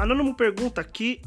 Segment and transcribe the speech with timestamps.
[0.00, 1.20] Anônimo pergunta aqui: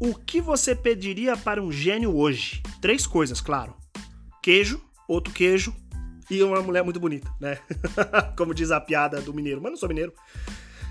[0.00, 2.62] o que você pediria para um gênio hoje?
[2.80, 3.76] Três coisas, claro:
[4.42, 5.76] queijo, outro queijo
[6.30, 7.58] e uma mulher muito bonita, né?
[8.34, 10.14] Como diz a piada do mineiro, mas não sou mineiro.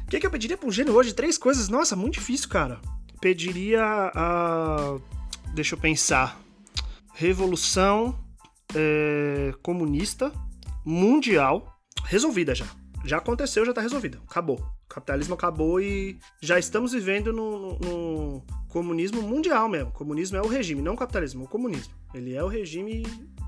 [0.04, 1.16] O que, que eu pediria para um gênio hoje?
[1.16, 1.68] Três coisas.
[1.68, 2.80] Nossa, muito difícil, cara.
[3.20, 3.82] Pediria
[4.14, 4.98] a.
[5.56, 6.40] Deixa eu pensar.
[7.16, 8.24] Revolução
[8.76, 10.32] é, comunista
[10.86, 12.68] mundial resolvida já.
[13.06, 14.20] Já aconteceu, já tá resolvida.
[14.28, 14.58] Acabou.
[14.58, 19.90] O capitalismo acabou e já estamos vivendo no, no, comunismo mundial mesmo.
[19.90, 21.94] O comunismo é o regime, não o capitalismo, o comunismo.
[22.14, 23.04] Ele é o regime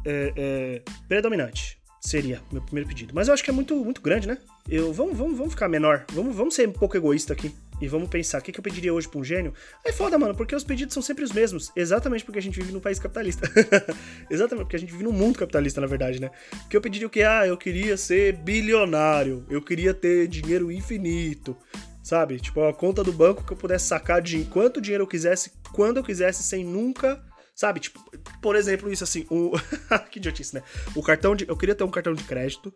[0.05, 1.79] é, é, predominante.
[1.99, 3.13] Seria meu primeiro pedido.
[3.13, 4.37] Mas eu acho que é muito, muito grande, né?
[4.69, 6.05] Eu, vamos, vamos, vamos ficar menor.
[6.13, 7.53] Vamos, vamos ser um pouco egoísta aqui.
[7.79, 9.53] E vamos pensar, o que, que eu pediria hoje pra um gênio?
[9.85, 11.71] Aí foda, mano, porque os pedidos são sempre os mesmos.
[11.75, 13.49] Exatamente porque a gente vive num país capitalista.
[14.29, 16.31] exatamente porque a gente vive num mundo capitalista, na verdade, né?
[16.69, 17.21] Que eu pediria o que?
[17.21, 19.45] Ah, eu queria ser bilionário.
[19.49, 21.55] Eu queria ter dinheiro infinito.
[22.01, 22.39] Sabe?
[22.39, 25.97] Tipo, a conta do banco que eu pudesse sacar de quanto dinheiro eu quisesse, quando
[25.97, 27.21] eu quisesse, sem nunca
[27.57, 27.99] Sabe, tipo,
[28.39, 29.51] por exemplo, isso assim, o...
[30.11, 30.61] que idiotice, né?
[30.95, 31.49] O cartão de.
[31.49, 32.71] Eu queria ter um cartão de crédito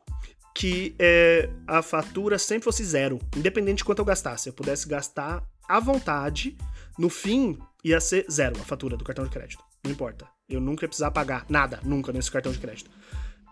[0.56, 4.50] que é, a fatura sempre fosse zero, independente de quanto eu gastasse.
[4.50, 6.58] Eu pudesse gastar à vontade,
[6.98, 9.64] no fim ia ser zero a fatura do cartão de crédito.
[9.84, 10.28] Não importa.
[10.50, 12.90] Eu nunca ia precisar pagar nada, nunca, nesse cartão de crédito.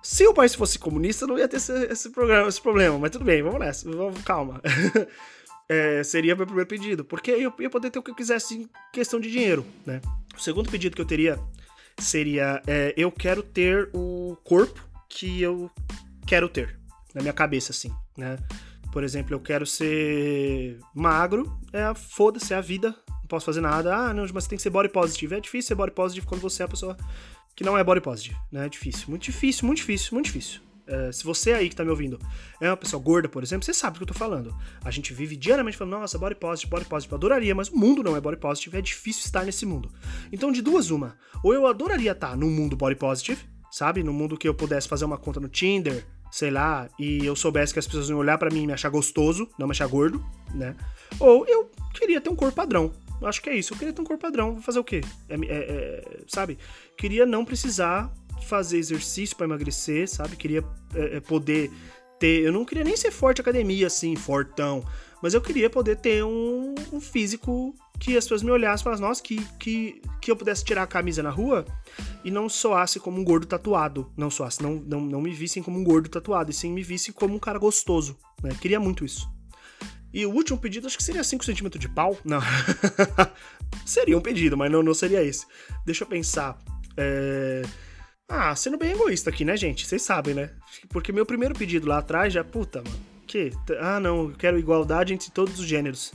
[0.01, 3.23] Se o país fosse comunista, não ia ter esse, esse, programa, esse problema, mas tudo
[3.23, 4.61] bem, vamos nessa, vamos, calma.
[5.69, 8.69] é, seria meu primeiro pedido, porque eu ia poder ter o que eu quisesse em
[8.91, 10.01] questão de dinheiro, né?
[10.39, 11.37] O segundo pedido que eu teria
[11.97, 15.69] seria: é, eu quero ter o corpo que eu
[16.25, 16.79] quero ter,
[17.13, 18.37] na minha cabeça, assim, né?
[18.93, 23.93] Por exemplo, eu quero ser magro, é foda-se, é a vida, não posso fazer nada.
[23.93, 25.35] Ah, não, mas tem que ser body positive.
[25.35, 26.97] É difícil ser body positive quando você é a pessoa
[27.53, 28.65] que não é body positive, né?
[28.65, 30.61] É difícil, muito difícil, muito difícil, muito difícil.
[30.89, 32.19] É, se você aí que tá me ouvindo
[32.59, 34.55] é uma pessoa gorda, por exemplo, você sabe do que eu tô falando.
[34.83, 38.01] A gente vive diariamente falando, nossa, body positive, body positive, eu adoraria, mas o mundo
[38.01, 39.91] não é body positive, é difícil estar nesse mundo.
[40.31, 41.15] Então, de duas, uma.
[41.43, 43.39] Ou eu adoraria estar no mundo body positive,
[43.71, 44.01] sabe?
[44.03, 47.71] No mundo que eu pudesse fazer uma conta no Tinder, sei lá, e eu soubesse
[47.71, 50.23] que as pessoas iam olhar para mim e me achar gostoso, não me achar gordo,
[50.53, 50.75] né?
[51.19, 52.91] Ou eu queria ter um corpo padrão.
[53.21, 53.73] Acho que é isso.
[53.73, 54.53] Eu queria ter um corpo padrão.
[54.53, 55.01] Vou fazer o quê?
[55.27, 56.57] É, é, é, sabe?
[56.97, 58.11] Queria não precisar
[58.45, 60.35] fazer exercício para emagrecer, sabe?
[60.35, 60.63] Queria
[60.93, 61.71] é, é, poder
[62.19, 62.43] ter.
[62.43, 64.83] Eu não queria nem ser forte academia, assim, fortão.
[65.21, 69.05] Mas eu queria poder ter um, um físico que as pessoas me olhassem e falassem,
[69.05, 71.65] nossa, que, que, que eu pudesse tirar a camisa na rua
[72.23, 74.09] e não soasse como um gordo tatuado.
[74.15, 77.13] Não soasse, não, não, não me vissem como um gordo tatuado, e sim me vissem
[77.13, 78.17] como um cara gostoso.
[78.41, 78.55] Né?
[78.61, 79.29] Queria muito isso.
[80.13, 82.17] E o último pedido, acho que seria 5 centímetros de pau.
[82.23, 82.39] Não.
[83.85, 85.45] seria um pedido, mas não, não seria esse.
[85.85, 86.57] Deixa eu pensar.
[86.97, 87.61] É...
[88.29, 89.87] Ah, sendo bem egoísta aqui, né, gente?
[89.87, 90.51] Vocês sabem, né?
[90.89, 92.99] Porque meu primeiro pedido lá atrás já, puta, mano.
[93.25, 93.51] Que?
[93.79, 96.11] Ah, não, eu quero igualdade entre todos os gêneros.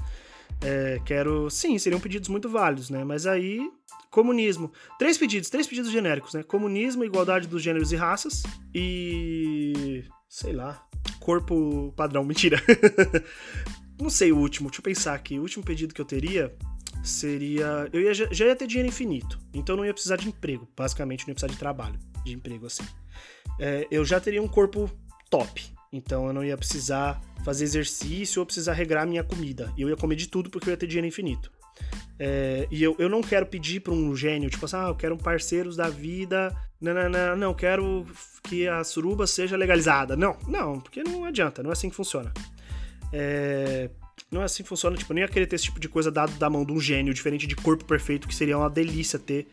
[0.62, 1.50] É, quero.
[1.50, 3.02] Sim, seriam pedidos muito válidos, né?
[3.02, 3.68] Mas aí.
[4.10, 4.72] Comunismo.
[4.96, 6.44] Três pedidos, três pedidos genéricos, né?
[6.44, 8.44] Comunismo, igualdade dos gêneros e raças.
[8.72, 10.04] E.
[10.28, 10.86] sei lá.
[11.18, 12.22] Corpo padrão.
[12.24, 12.62] Mentira.
[14.00, 15.36] não sei o último, deixa eu pensar aqui.
[15.38, 16.54] O último pedido que eu teria
[17.04, 17.88] seria.
[17.92, 20.68] Eu ia, já ia ter dinheiro infinito, então não ia precisar de emprego.
[20.76, 22.84] Basicamente, não ia precisar de trabalho, de emprego assim.
[23.60, 24.90] É, eu já teria um corpo
[25.30, 29.72] top, então eu não ia precisar fazer exercício ou precisar regrar minha comida.
[29.76, 31.52] Eu ia comer de tudo porque eu ia ter dinheiro infinito.
[32.18, 35.14] É, e eu, eu não quero pedir para um gênio, tipo assim, ah, eu quero
[35.14, 36.54] um parceiros da vida.
[36.80, 38.06] Não, não, não, não, quero
[38.44, 40.16] que a suruba seja legalizada.
[40.16, 42.32] Não, não, porque não adianta, não é assim que funciona.
[43.12, 43.90] É,
[44.30, 46.10] não é assim que funciona, tipo, eu nem ia querer ter esse tipo de coisa
[46.10, 49.46] dado da mão de um gênio, diferente de corpo perfeito, que seria uma delícia ter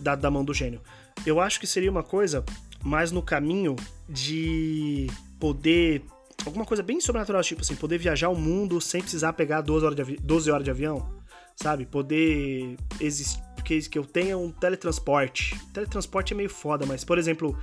[0.00, 0.80] dado da mão do gênio.
[1.24, 2.44] Eu acho que seria uma coisa
[2.82, 3.76] mais no caminho
[4.08, 5.06] de
[5.38, 6.02] poder.
[6.44, 10.06] Alguma coisa bem sobrenatural, tipo assim, poder viajar o mundo sem precisar pegar 12 horas
[10.06, 11.20] de, 12 horas de avião,
[11.56, 11.86] sabe?
[11.86, 13.40] Poder existir.
[13.64, 15.56] Que, que eu tenha um teletransporte.
[15.72, 17.56] Teletransporte é meio foda, mas, por exemplo,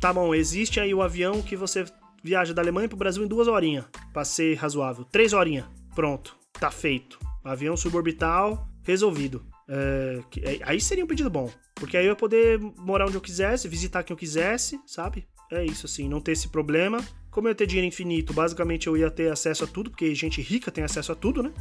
[0.00, 1.84] tá bom, existe aí o avião que você
[2.22, 5.04] viaja da Alemanha pro Brasil em duas horinhas, pra ser razoável.
[5.04, 7.18] Três horinhas, pronto, tá feito.
[7.44, 9.44] Avião suborbital, resolvido.
[9.68, 13.20] É, é, aí seria um pedido bom, porque aí eu ia poder morar onde eu
[13.20, 15.26] quisesse, visitar quem eu quisesse, sabe?
[15.50, 16.98] É isso, assim, não ter esse problema.
[17.30, 20.40] Como eu ia ter dinheiro infinito, basicamente eu ia ter acesso a tudo, porque gente
[20.40, 21.52] rica tem acesso a tudo, né?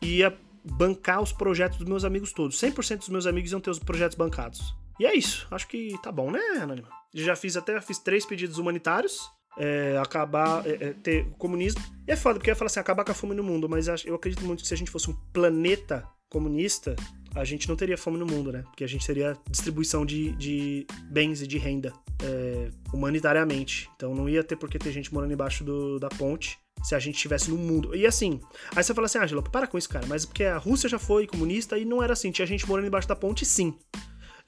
[0.00, 2.58] E ia bancar os projetos dos meus amigos todos.
[2.60, 4.74] 100% dos meus amigos iam ter os projetos bancados.
[4.98, 5.46] E é isso.
[5.50, 6.88] Acho que tá bom, né, Anônima?
[7.12, 9.20] Já fiz até fiz três pedidos humanitários
[9.58, 11.82] é, acabar, é, é, ter comunismo.
[12.06, 13.86] E é foda, porque eu ia falar assim, acabar com a fome no mundo, mas
[14.04, 16.96] eu acredito muito que se a gente fosse um planeta comunista,
[17.34, 18.62] a gente não teria fome no mundo, né?
[18.62, 21.92] Porque a gente teria distribuição de, de bens e de renda
[22.22, 23.88] é, humanitariamente.
[23.96, 26.98] Então não ia ter por que ter gente morando embaixo do, da ponte se a
[26.98, 27.94] gente estivesse no mundo.
[27.94, 28.40] E assim,
[28.74, 31.26] aí você fala assim, Angela, para com isso, cara, mas porque a Rússia já foi
[31.26, 33.76] comunista e não era assim, tinha gente morando embaixo da ponte, sim.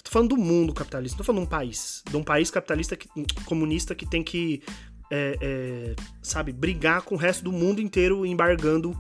[0.05, 2.03] Tô falando do mundo capitalista, não tô falando de um país.
[2.09, 3.09] De um país capitalista que,
[3.45, 4.63] comunista que tem que,
[5.11, 8.97] é, é, sabe, brigar com o resto do mundo inteiro embargando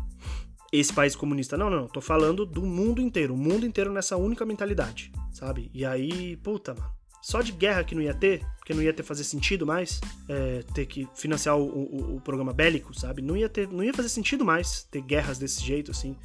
[0.73, 1.57] esse país comunista.
[1.57, 1.89] Não, não, não.
[1.89, 3.35] Tô falando do mundo inteiro.
[3.35, 5.71] O mundo inteiro nessa única mentalidade, sabe?
[5.73, 6.97] E aí, puta, mano.
[7.23, 10.63] Só de guerra que não ia ter, porque não ia ter fazer sentido mais, é,
[10.73, 13.21] ter que financiar o, o, o, programa bélico, sabe?
[13.21, 16.17] Não ia, ter, não ia fazer sentido mais ter guerras desse jeito, assim.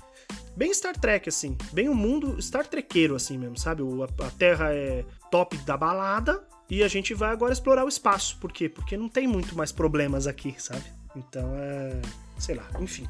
[0.55, 1.57] Bem Star Trek, assim.
[1.73, 3.81] Bem o um mundo Star Trequeiro, assim mesmo, sabe?
[3.81, 7.89] O, a, a Terra é top da balada e a gente vai agora explorar o
[7.89, 8.37] espaço.
[8.37, 8.69] Por quê?
[8.69, 10.85] Porque não tem muito mais problemas aqui, sabe?
[11.13, 12.01] Então é.
[12.39, 13.05] Sei lá, enfim.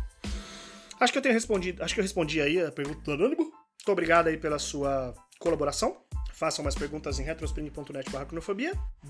[0.99, 1.83] Acho que eu tenho respondido.
[1.83, 3.43] Acho que eu respondi aí a pergunta do Anônimo.
[3.43, 5.95] Muito obrigado aí pela sua colaboração.
[6.33, 8.27] Façam mais perguntas em retrospring.net/barra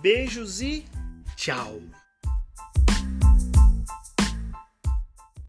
[0.02, 0.86] Beijos e
[1.38, 1.82] tchau!